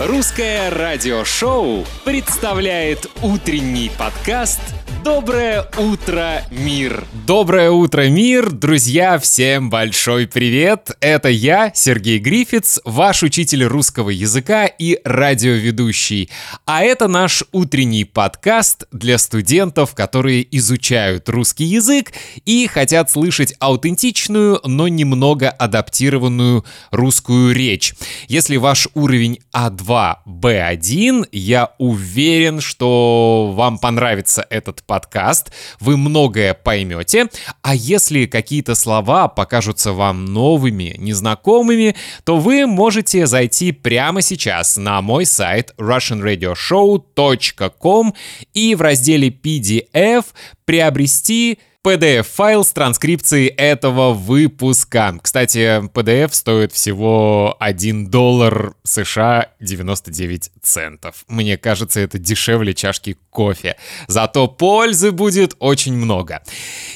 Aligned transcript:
Русское 0.00 0.70
радиошоу 0.70 1.84
представляет 2.04 3.08
утренний 3.22 3.92
подкаст 3.96 4.73
Доброе 5.04 5.66
утро, 5.76 6.44
мир! 6.50 7.04
Доброе 7.26 7.70
утро, 7.70 8.08
мир! 8.08 8.50
Друзья, 8.50 9.18
всем 9.18 9.68
большой 9.68 10.26
привет! 10.26 10.96
Это 10.98 11.28
я, 11.28 11.70
Сергей 11.74 12.18
Грифиц, 12.18 12.80
ваш 12.86 13.22
учитель 13.22 13.64
русского 13.64 14.08
языка 14.08 14.64
и 14.64 14.98
радиоведущий. 15.04 16.30
А 16.64 16.82
это 16.82 17.06
наш 17.06 17.44
утренний 17.52 18.06
подкаст 18.06 18.84
для 18.92 19.18
студентов, 19.18 19.94
которые 19.94 20.46
изучают 20.56 21.28
русский 21.28 21.64
язык 21.64 22.14
и 22.46 22.66
хотят 22.66 23.10
слышать 23.10 23.54
аутентичную, 23.58 24.58
но 24.64 24.88
немного 24.88 25.50
адаптированную 25.50 26.64
русскую 26.90 27.54
речь. 27.54 27.92
Если 28.28 28.56
ваш 28.56 28.88
уровень 28.94 29.40
А2, 29.54 30.16
Б1, 30.24 31.28
я 31.30 31.72
уверен, 31.76 32.62
что 32.62 33.52
вам 33.54 33.78
понравится 33.78 34.46
этот 34.48 34.82
подкаст 34.82 34.93
подкаст, 34.94 35.50
вы 35.80 35.96
многое 35.96 36.54
поймете, 36.54 37.26
а 37.62 37.74
если 37.74 38.26
какие-то 38.26 38.76
слова 38.76 39.26
покажутся 39.26 39.92
вам 39.92 40.24
новыми, 40.24 40.94
незнакомыми, 40.98 41.96
то 42.22 42.36
вы 42.36 42.68
можете 42.68 43.26
зайти 43.26 43.72
прямо 43.72 44.22
сейчас 44.22 44.76
на 44.76 45.02
мой 45.02 45.26
сайт 45.26 45.74
russianradioshow.com 45.78 48.14
и 48.52 48.76
в 48.76 48.82
разделе 48.82 49.30
PDF 49.30 50.26
приобрести 50.64 51.58
PDF-файл 51.84 52.64
с 52.64 52.70
транскрипцией 52.70 53.48
этого 53.48 54.12
выпуска. 54.12 55.18
Кстати, 55.20 55.84
PDF 55.88 56.34
стоит 56.34 56.72
всего 56.72 57.56
1 57.58 58.10
доллар 58.10 58.76
США 58.84 59.48
99 59.58 60.52
центов. 60.64 61.24
Мне 61.28 61.56
кажется, 61.56 62.00
это 62.00 62.18
дешевле 62.18 62.74
чашки 62.74 63.16
кофе. 63.30 63.76
Зато 64.08 64.48
пользы 64.48 65.12
будет 65.12 65.54
очень 65.58 65.94
много. 65.94 66.42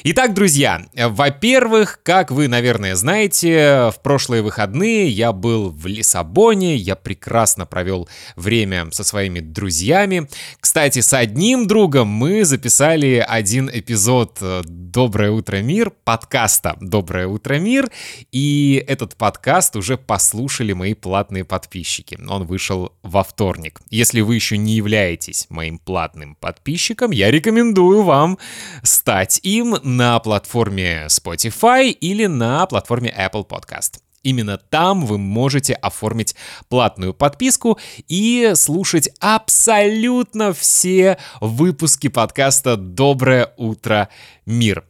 Итак, 0.05 0.35
друзья, 0.35 0.87
во-первых, 0.95 2.01
как 2.03 2.31
вы, 2.31 2.49
наверное, 2.49 2.95
знаете, 2.95 3.91
в 3.95 4.01
прошлые 4.03 4.43
выходные 4.43 5.09
я 5.09 5.33
был 5.33 5.71
в 5.71 5.87
Лиссабоне, 5.87 6.77
я 6.77 6.97
прекрасно 6.97 7.67
провел 7.67 8.09
время 8.37 8.89
со 8.93 9.05
своими 9.05 9.41
друзьями. 9.41 10.29
Кстати, 10.61 11.01
с 11.01 11.13
одним 11.13 11.67
другом 11.67 12.09
мы 12.09 12.45
записали 12.45 13.25
один 13.27 13.69
эпизод 13.73 14.39
э, 14.41 14.63
«Доброе 14.65 15.31
утро, 15.31 15.59
мир» 15.59 15.91
подкаста 16.05 16.77
«Доброе 16.81 17.27
утро, 17.27 17.59
мир», 17.59 17.91
и 18.33 18.83
этот 18.87 19.17
подкаст 19.17 19.77
уже 19.77 19.97
послушали 19.97 20.73
мои 20.73 20.95
платные 20.95 21.45
подписчики. 21.45 22.19
Он 22.29 22.47
вышел 22.47 22.93
во 23.03 23.23
вторник. 23.23 23.58
Если 23.91 24.21
вы 24.21 24.35
еще 24.35 24.57
не 24.57 24.75
являетесь 24.75 25.47
моим 25.49 25.79
платным 25.79 26.35
подписчиком, 26.37 27.11
я 27.11 27.31
рекомендую 27.31 28.03
вам 28.03 28.39
стать 28.83 29.41
им 29.43 29.77
на 29.83 30.19
платформе 30.21 31.07
Spotify 31.09 31.91
или 31.91 32.27
на 32.27 32.67
платформе 32.67 33.15
Apple 33.17 33.47
Podcast. 33.47 34.01
Именно 34.23 34.59
там 34.59 35.07
вы 35.07 35.17
можете 35.17 35.75
оформить 35.75 36.35
платную 36.69 37.15
подписку 37.15 37.79
и 38.09 38.53
слушать 38.55 39.09
абсолютно 39.21 40.53
все 40.53 41.19
выпуски 41.41 42.09
подкаста 42.09 42.77
«Доброе 42.77 43.53
утро, 43.57 44.09
мир». 44.45 44.85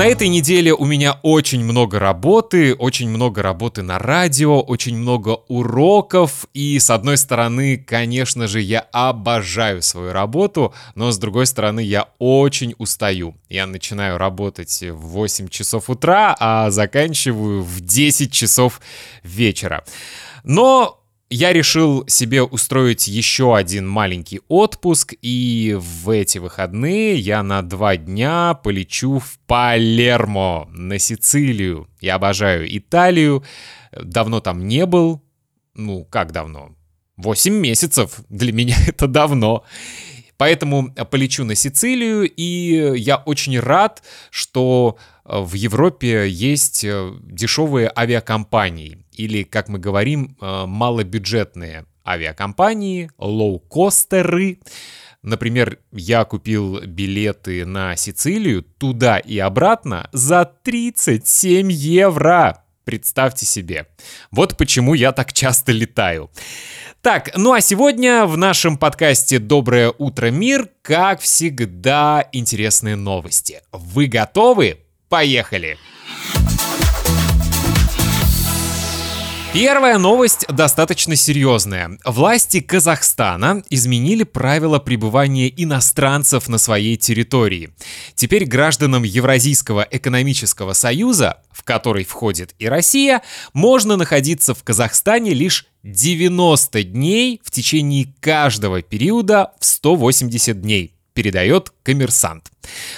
На 0.00 0.06
этой 0.06 0.28
неделе 0.28 0.72
у 0.72 0.86
меня 0.86 1.20
очень 1.22 1.62
много 1.62 1.98
работы, 1.98 2.74
очень 2.74 3.10
много 3.10 3.42
работы 3.42 3.82
на 3.82 3.98
радио, 3.98 4.58
очень 4.58 4.96
много 4.96 5.40
уроков. 5.48 6.46
И 6.54 6.78
с 6.78 6.88
одной 6.88 7.18
стороны, 7.18 7.76
конечно 7.76 8.46
же, 8.46 8.62
я 8.62 8.80
обожаю 8.92 9.82
свою 9.82 10.14
работу, 10.14 10.72
но 10.94 11.10
с 11.10 11.18
другой 11.18 11.44
стороны, 11.44 11.80
я 11.80 12.08
очень 12.18 12.74
устаю. 12.78 13.34
Я 13.50 13.66
начинаю 13.66 14.16
работать 14.16 14.82
в 14.82 15.08
8 15.08 15.48
часов 15.48 15.90
утра, 15.90 16.34
а 16.40 16.70
заканчиваю 16.70 17.62
в 17.62 17.82
10 17.82 18.32
часов 18.32 18.80
вечера. 19.22 19.84
Но 20.44 20.99
я 21.30 21.52
решил 21.52 22.04
себе 22.08 22.42
устроить 22.42 23.06
еще 23.06 23.56
один 23.56 23.88
маленький 23.88 24.40
отпуск, 24.48 25.14
и 25.22 25.76
в 25.78 26.10
эти 26.10 26.38
выходные 26.38 27.16
я 27.16 27.44
на 27.44 27.62
два 27.62 27.96
дня 27.96 28.54
полечу 28.54 29.20
в 29.20 29.38
Палермо, 29.46 30.68
на 30.72 30.98
Сицилию. 30.98 31.88
Я 32.00 32.16
обожаю 32.16 32.66
Италию, 32.76 33.44
давно 33.92 34.40
там 34.40 34.66
не 34.66 34.84
был. 34.86 35.22
Ну, 35.74 36.04
как 36.04 36.32
давно? 36.32 36.74
Восемь 37.16 37.54
месяцев. 37.54 38.20
Для 38.28 38.52
меня 38.52 38.76
это 38.88 39.06
давно. 39.06 39.64
Поэтому 40.40 40.90
полечу 41.10 41.44
на 41.44 41.54
Сицилию, 41.54 42.26
и 42.26 42.94
я 42.96 43.16
очень 43.16 43.60
рад, 43.60 44.02
что 44.30 44.96
в 45.22 45.52
Европе 45.52 46.30
есть 46.30 46.82
э, 46.82 47.12
дешевые 47.20 47.92
авиакомпании 47.94 49.04
или, 49.12 49.42
как 49.42 49.68
мы 49.68 49.78
говорим, 49.78 50.38
э, 50.40 50.64
малобюджетные 50.64 51.84
авиакомпании, 52.06 53.10
лоукостеры. 53.18 54.60
Например, 55.22 55.78
я 55.92 56.24
купил 56.24 56.80
билеты 56.86 57.66
на 57.66 57.94
Сицилию 57.96 58.62
туда 58.62 59.18
и 59.18 59.38
обратно 59.38 60.08
за 60.12 60.46
37 60.46 61.70
евро. 61.70 62.64
Представьте 62.84 63.44
себе. 63.44 63.88
Вот 64.30 64.56
почему 64.56 64.94
я 64.94 65.12
так 65.12 65.34
часто 65.34 65.70
летаю. 65.70 66.30
Так, 67.02 67.30
ну 67.34 67.54
а 67.54 67.62
сегодня 67.62 68.26
в 68.26 68.36
нашем 68.36 68.76
подкасте 68.76 69.38
«Доброе 69.38 69.90
утро, 69.96 70.26
мир» 70.26 70.68
как 70.82 71.22
всегда 71.22 72.28
интересные 72.30 72.94
новости. 72.94 73.62
Вы 73.72 74.04
готовы? 74.04 74.80
Поехали! 75.08 75.78
Первая 79.54 79.96
новость 79.96 80.46
достаточно 80.46 81.16
серьезная. 81.16 81.98
Власти 82.04 82.60
Казахстана 82.60 83.62
изменили 83.70 84.24
правила 84.24 84.78
пребывания 84.78 85.48
иностранцев 85.48 86.48
на 86.48 86.58
своей 86.58 86.98
территории. 86.98 87.70
Теперь 88.14 88.44
гражданам 88.44 89.04
Евразийского 89.04 89.88
экономического 89.90 90.74
союза, 90.74 91.42
в 91.50 91.64
который 91.64 92.04
входит 92.04 92.54
и 92.58 92.68
Россия, 92.68 93.22
можно 93.54 93.96
находиться 93.96 94.54
в 94.54 94.62
Казахстане 94.62 95.32
лишь 95.32 95.69
90 95.82 96.82
дней 96.84 97.40
в 97.42 97.50
течение 97.50 98.12
каждого 98.20 98.82
периода 98.82 99.52
в 99.58 99.64
180 99.64 100.60
дней 100.60 100.94
передает 101.14 101.72
коммерсант. 101.82 102.50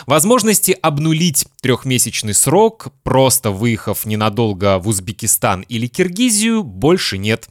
Возможности 0.06 0.76
обнулить 0.81 1.47
трехмесячный 1.60 2.34
срок, 2.34 2.88
просто 3.03 3.50
выехав 3.50 4.04
ненадолго 4.04 4.78
в 4.78 4.88
Узбекистан 4.88 5.62
или 5.62 5.87
Киргизию, 5.87 6.62
больше 6.62 7.19
нет. 7.19 7.48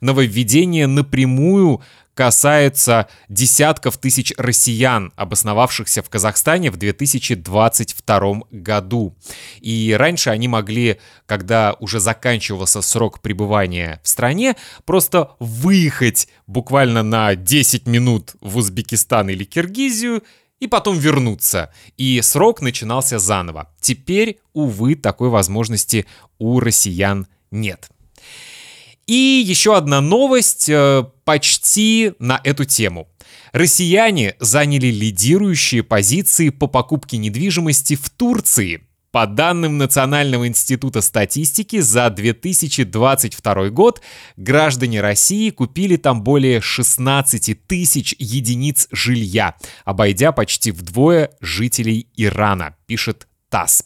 Нововведение 0.00 0.86
напрямую 0.86 1.80
касается 2.14 3.08
десятков 3.28 3.98
тысяч 3.98 4.32
россиян, 4.36 5.12
обосновавшихся 5.16 6.02
в 6.02 6.08
Казахстане 6.08 6.70
в 6.70 6.76
2022 6.76 8.42
году. 8.50 9.16
И 9.60 9.94
раньше 9.98 10.30
они 10.30 10.48
могли, 10.48 10.98
когда 11.26 11.76
уже 11.80 12.00
заканчивался 12.00 12.82
срок 12.82 13.20
пребывания 13.20 14.00
в 14.02 14.08
стране, 14.08 14.56
просто 14.84 15.32
выехать 15.40 16.28
буквально 16.46 17.02
на 17.02 17.34
10 17.34 17.86
минут 17.86 18.36
в 18.40 18.56
Узбекистан 18.56 19.28
или 19.28 19.44
Киргизию 19.44 20.22
и 20.60 20.66
потом 20.66 20.98
вернуться. 20.98 21.72
И 21.96 22.20
срок 22.22 22.62
начинался 22.62 23.18
заново. 23.18 23.70
Теперь, 23.80 24.40
увы, 24.52 24.94
такой 24.94 25.28
возможности 25.28 26.06
у 26.38 26.60
россиян 26.60 27.26
нет. 27.50 27.88
И 29.06 29.42
еще 29.46 29.76
одна 29.76 30.00
новость 30.00 30.68
э, 30.70 31.04
почти 31.24 32.12
на 32.18 32.40
эту 32.44 32.64
тему. 32.64 33.08
Россияне 33.52 34.34
заняли 34.40 34.88
лидирующие 34.88 35.82
позиции 35.82 36.50
по 36.50 36.66
покупке 36.66 37.16
недвижимости 37.16 37.96
в 37.96 38.10
Турции. 38.10 38.82
По 39.14 39.28
данным 39.28 39.78
Национального 39.78 40.48
института 40.48 41.00
статистики, 41.00 41.78
за 41.78 42.10
2022 42.10 43.68
год 43.70 44.00
граждане 44.36 45.00
России 45.00 45.50
купили 45.50 45.94
там 45.94 46.24
более 46.24 46.60
16 46.60 47.64
тысяч 47.68 48.16
единиц 48.18 48.88
жилья, 48.90 49.54
обойдя 49.84 50.32
почти 50.32 50.72
вдвое 50.72 51.30
жителей 51.40 52.08
Ирана, 52.16 52.74
пишет 52.86 53.28
ТАСС. 53.54 53.84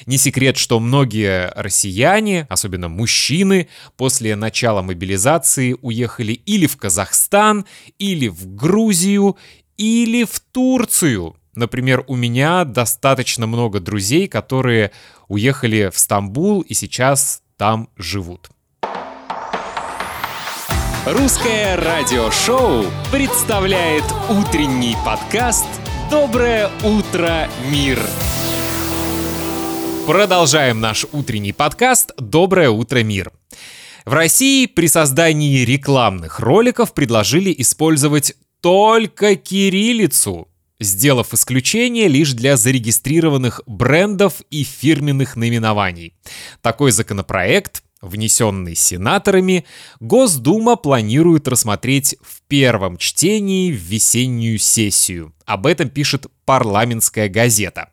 Не 0.07 0.17
секрет, 0.17 0.57
что 0.57 0.79
многие 0.79 1.51
россияне, 1.57 2.47
особенно 2.49 2.89
мужчины, 2.89 3.69
после 3.97 4.37
начала 4.37 4.81
мобилизации 4.81 5.77
уехали 5.83 6.35
или 6.35 6.69
в 6.69 6.77
Казахстан, 6.77 7.67
или 7.99 8.29
в 8.29 8.55
Грузию, 8.55 9.37
или 9.77 10.23
в 10.23 10.39
Турцию. 10.39 11.35
Например, 11.59 12.05
у 12.07 12.15
меня 12.15 12.65
достаточно 12.65 13.49
много 13.49 13.81
друзей, 13.81 14.29
которые 14.29 14.93
уехали 15.27 15.91
в 15.93 15.99
Стамбул 15.99 16.61
и 16.61 16.73
сейчас 16.73 17.43
там 17.57 17.89
живут. 17.97 18.49
Русское 21.05 21.75
радиошоу 21.75 22.85
представляет 23.11 24.05
утренний 24.29 24.95
подкаст 25.05 25.67
«Доброе 26.09 26.71
утро, 26.85 27.49
мир». 27.69 27.99
Продолжаем 30.07 30.81
наш 30.81 31.07
утренний 31.11 31.53
подкаст 31.53 32.13
«Доброе 32.19 32.71
утро, 32.71 33.03
мир». 33.03 33.33
В 34.05 34.13
России 34.13 34.67
при 34.67 34.87
создании 34.87 35.65
рекламных 35.65 36.39
роликов 36.39 36.95
предложили 36.95 37.53
использовать 37.59 38.37
только 38.61 39.37
кириллицу, 39.37 40.48
сделав 40.81 41.35
исключение 41.35 42.09
лишь 42.09 42.33
для 42.33 42.57
зарегистрированных 42.57 43.61
брендов 43.67 44.43
и 44.51 44.63
фирменных 44.65 45.37
наименований. 45.37 46.15
Такой 46.63 46.93
законопроект 46.93 47.83
внесенный 48.01 48.75
сенаторами, 48.75 49.65
Госдума 50.01 50.77
планирует 50.77 51.49
рассмотреть 51.49 52.17
в 52.23 52.43
первом 52.47 52.97
чтении 52.97 53.73
в 53.73 53.77
весеннюю 53.77 54.59
сессию. 54.59 55.35
Об 55.45 55.67
этом 55.67 55.89
пишет 55.89 56.27
парламентская 56.45 57.29
газета. 57.29 57.91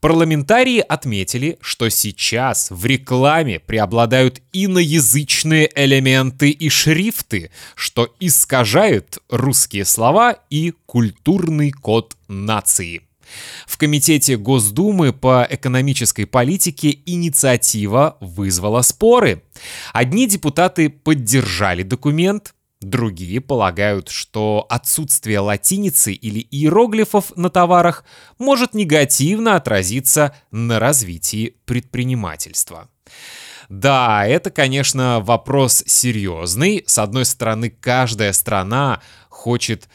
Парламентарии 0.00 0.80
отметили, 0.80 1.58
что 1.60 1.88
сейчас 1.88 2.70
в 2.70 2.84
рекламе 2.86 3.58
преобладают 3.60 4.40
иноязычные 4.52 5.70
элементы 5.74 6.50
и 6.50 6.68
шрифты, 6.68 7.50
что 7.74 8.14
искажают 8.20 9.18
русские 9.28 9.84
слова 9.84 10.36
и 10.50 10.72
культурный 10.86 11.70
код 11.70 12.16
нации. 12.28 13.02
В 13.66 13.76
Комитете 13.76 14.36
Госдумы 14.36 15.12
по 15.12 15.46
экономической 15.48 16.24
политике 16.24 16.98
инициатива 17.06 18.16
вызвала 18.20 18.82
споры. 18.82 19.42
Одни 19.92 20.26
депутаты 20.26 20.88
поддержали 20.88 21.82
документ, 21.82 22.54
Другие 22.80 23.40
полагают, 23.40 24.08
что 24.08 24.64
отсутствие 24.68 25.40
латиницы 25.40 26.12
или 26.12 26.38
иероглифов 26.38 27.36
на 27.36 27.50
товарах 27.50 28.04
может 28.38 28.72
негативно 28.72 29.56
отразиться 29.56 30.34
на 30.52 30.78
развитии 30.78 31.56
предпринимательства. 31.64 32.88
Да, 33.68 34.24
это, 34.26 34.50
конечно, 34.50 35.20
вопрос 35.20 35.82
серьезный. 35.86 36.84
С 36.86 36.98
одной 36.98 37.24
стороны, 37.24 37.68
каждая 37.68 38.32
страна 38.32 39.02
хочет 39.28 39.88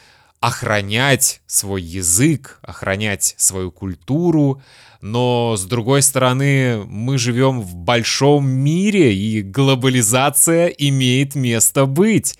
охранять 0.44 1.40
свой 1.46 1.80
язык, 1.80 2.58
охранять 2.60 3.34
свою 3.38 3.72
культуру, 3.72 4.60
но 5.00 5.56
с 5.56 5.64
другой 5.64 6.02
стороны, 6.02 6.84
мы 6.84 7.16
живем 7.16 7.62
в 7.62 7.74
большом 7.74 8.46
мире, 8.46 9.14
и 9.14 9.40
глобализация 9.40 10.66
имеет 10.66 11.34
место 11.34 11.86
быть. 11.86 12.38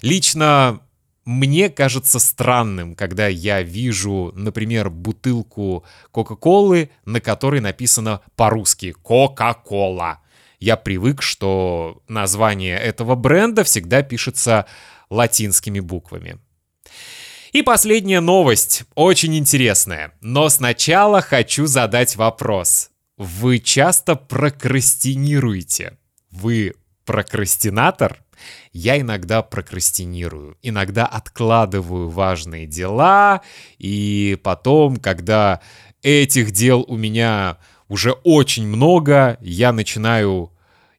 Лично 0.00 0.78
мне 1.24 1.70
кажется 1.70 2.20
странным, 2.20 2.94
когда 2.94 3.26
я 3.26 3.62
вижу, 3.62 4.30
например, 4.36 4.88
бутылку 4.88 5.84
Кока-Колы, 6.12 6.90
на 7.04 7.20
которой 7.20 7.60
написано 7.60 8.20
по-русски 8.36 8.92
«Кока-Кола». 9.02 10.20
Я 10.60 10.76
привык, 10.76 11.20
что 11.20 12.00
название 12.06 12.78
этого 12.78 13.16
бренда 13.16 13.64
всегда 13.64 14.02
пишется 14.02 14.66
латинскими 15.10 15.80
буквами. 15.80 16.38
И 17.52 17.62
последняя 17.62 18.20
новость, 18.20 18.84
очень 18.94 19.36
интересная. 19.36 20.12
Но 20.20 20.48
сначала 20.48 21.20
хочу 21.20 21.66
задать 21.66 22.14
вопрос. 22.14 22.90
Вы 23.16 23.58
часто 23.58 24.14
прокрастинируете? 24.14 25.98
Вы 26.30 26.74
прокрастинатор? 27.04 28.22
Я 28.72 29.00
иногда 29.00 29.42
прокрастинирую, 29.42 30.56
иногда 30.62 31.06
откладываю 31.06 32.08
важные 32.08 32.66
дела, 32.66 33.42
и 33.78 34.38
потом, 34.42 34.96
когда 34.96 35.60
этих 36.02 36.52
дел 36.52 36.84
у 36.86 36.96
меня 36.96 37.58
уже 37.88 38.12
очень 38.12 38.66
много, 38.66 39.36
я 39.40 39.72
начинаю 39.72 40.52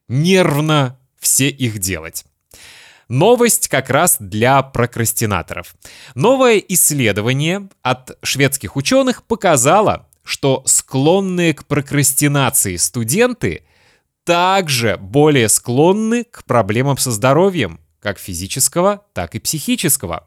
нервно 0.06 0.98
все 1.18 1.48
их 1.48 1.78
делать. 1.78 2.26
Новость 3.12 3.68
как 3.68 3.90
раз 3.90 4.16
для 4.20 4.62
прокрастинаторов. 4.62 5.74
Новое 6.14 6.56
исследование 6.56 7.68
от 7.82 8.16
шведских 8.22 8.74
ученых 8.74 9.24
показало, 9.24 10.08
что 10.24 10.62
склонные 10.64 11.52
к 11.52 11.66
прокрастинации 11.66 12.76
студенты 12.76 13.64
также 14.24 14.96
более 14.96 15.50
склонны 15.50 16.24
к 16.24 16.44
проблемам 16.44 16.96
со 16.96 17.10
здоровьем, 17.10 17.80
как 18.00 18.18
физического, 18.18 19.04
так 19.12 19.34
и 19.34 19.40
психического. 19.40 20.26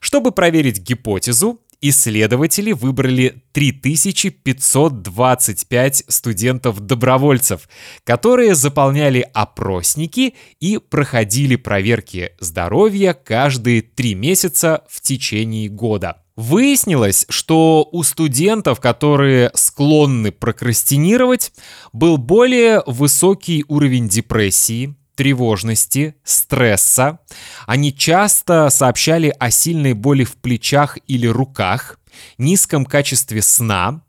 Чтобы 0.00 0.32
проверить 0.32 0.78
гипотезу, 0.78 1.60
исследователи 1.82 2.72
выбрали 2.72 3.44
3525 3.52 6.04
студентов-добровольцев, 6.08 7.68
которые 8.04 8.54
заполняли 8.54 9.28
опросники 9.34 10.32
и 10.60 10.78
проходили 10.78 11.56
проверки 11.56 12.30
здоровья 12.40 13.12
каждые 13.12 13.82
три 13.82 14.14
месяца 14.14 14.84
в 14.88 15.02
течение 15.02 15.68
года. 15.68 16.22
Выяснилось, 16.34 17.26
что 17.28 17.86
у 17.92 18.02
студентов, 18.02 18.80
которые 18.80 19.50
склонны 19.54 20.32
прокрастинировать, 20.32 21.52
был 21.92 22.16
более 22.16 22.82
высокий 22.86 23.66
уровень 23.68 24.08
депрессии, 24.08 24.94
тревожности, 25.14 26.16
стресса. 26.24 27.18
Они 27.66 27.94
часто 27.94 28.70
сообщали 28.70 29.34
о 29.38 29.50
сильной 29.50 29.94
боли 29.94 30.24
в 30.24 30.36
плечах 30.36 30.98
или 31.06 31.26
руках, 31.26 31.98
низком 32.38 32.84
качестве 32.84 33.42
сна, 33.42 34.02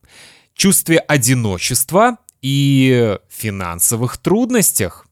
чувстве 0.55 0.97
одиночества 0.99 2.17
и 2.41 3.17
финансовых 3.29 4.17
трудностях. 4.17 5.07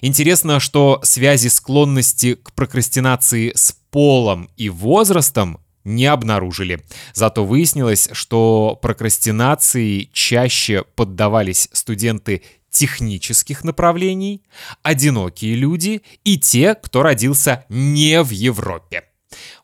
Интересно, 0.00 0.60
что 0.60 1.00
связи 1.02 1.48
склонности 1.48 2.34
к 2.34 2.52
прокрастинации 2.52 3.52
с 3.54 3.74
полом 3.90 4.50
и 4.56 4.68
возрастом 4.68 5.60
не 5.84 6.06
обнаружили. 6.06 6.84
Зато 7.12 7.44
выяснилось, 7.44 8.08
что 8.12 8.78
прокрастинации 8.80 10.08
чаще 10.12 10.84
поддавались 10.94 11.68
студенты 11.72 12.42
технических 12.72 13.62
направлений, 13.62 14.42
одинокие 14.82 15.54
люди 15.54 16.02
и 16.24 16.38
те, 16.38 16.74
кто 16.74 17.04
родился 17.04 17.64
не 17.68 18.20
в 18.22 18.30
Европе. 18.30 19.04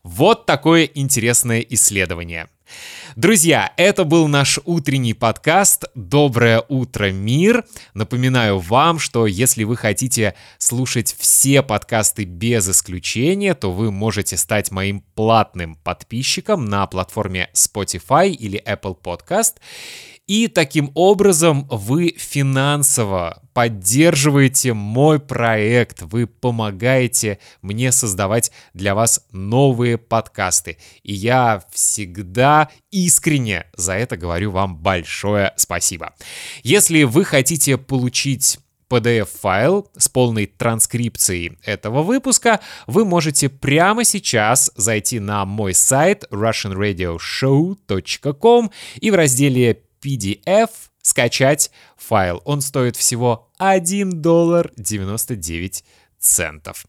Вот 0.04 0.46
такое 0.46 0.84
интересное 0.84 1.60
исследование. 1.60 2.48
Друзья, 3.16 3.72
это 3.76 4.04
был 4.04 4.28
наш 4.28 4.60
утренний 4.64 5.14
подкаст 5.14 5.86
«Доброе 5.94 6.62
утро, 6.68 7.10
мир». 7.10 7.64
Напоминаю 7.94 8.58
вам, 8.58 8.98
что 8.98 9.26
если 9.26 9.64
вы 9.64 9.76
хотите 9.76 10.34
слушать 10.58 11.16
все 11.18 11.62
подкасты 11.62 12.24
без 12.24 12.68
исключения, 12.68 13.54
то 13.54 13.72
вы 13.72 13.90
можете 13.90 14.36
стать 14.36 14.70
моим 14.70 15.00
платным 15.14 15.76
подписчиком 15.76 16.66
на 16.66 16.86
платформе 16.86 17.48
Spotify 17.54 18.28
или 18.28 18.62
Apple 18.64 18.96
Podcast. 19.02 19.54
И 20.28 20.46
таким 20.46 20.92
образом 20.94 21.66
вы 21.70 22.14
финансово 22.18 23.42
поддерживаете 23.54 24.74
мой 24.74 25.18
проект, 25.18 26.02
вы 26.02 26.26
помогаете 26.26 27.38
мне 27.62 27.92
создавать 27.92 28.52
для 28.74 28.94
вас 28.94 29.24
новые 29.32 29.96
подкасты. 29.96 30.76
И 31.02 31.14
я 31.14 31.62
всегда 31.72 32.68
искренне 32.90 33.64
за 33.74 33.94
это 33.94 34.18
говорю 34.18 34.50
вам 34.50 34.76
большое 34.76 35.54
спасибо. 35.56 36.12
Если 36.62 37.04
вы 37.04 37.24
хотите 37.24 37.78
получить 37.78 38.58
PDF-файл 38.90 39.88
с 39.96 40.08
полной 40.08 40.44
транскрипцией 40.46 41.56
этого 41.64 42.02
выпуска, 42.02 42.60
вы 42.86 43.06
можете 43.06 43.48
прямо 43.48 44.04
сейчас 44.04 44.70
зайти 44.76 45.20
на 45.20 45.46
мой 45.46 45.72
сайт 45.74 46.24
russianradioshow.com 46.30 48.70
и 49.00 49.10
в 49.10 49.14
разделе 49.14 49.84
PDF 50.02 50.70
скачать 51.02 51.70
файл. 51.96 52.42
Он 52.44 52.60
стоит 52.60 52.96
всего 52.96 53.50
1 53.58 54.22
доллар 54.22 54.70
99 54.76 55.84
центов. 56.18 56.86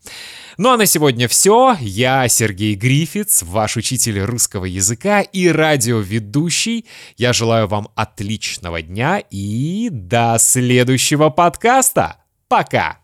Ну 0.57 0.71
а 0.71 0.77
на 0.77 0.85
сегодня 0.85 1.27
все. 1.27 1.75
Я 1.79 2.27
Сергей 2.27 2.75
Грифиц, 2.75 3.43
ваш 3.43 3.77
учитель 3.77 4.19
русского 4.21 4.65
языка 4.65 5.21
и 5.21 5.47
радиоведущий. 5.47 6.85
Я 7.17 7.33
желаю 7.33 7.67
вам 7.67 7.89
отличного 7.95 8.81
дня 8.81 9.19
и 9.29 9.89
до 9.91 10.37
следующего 10.39 11.29
подкаста. 11.29 12.17
Пока! 12.47 12.99